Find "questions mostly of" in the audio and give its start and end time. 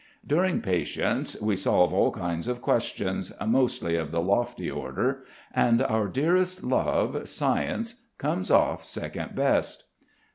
2.63-4.09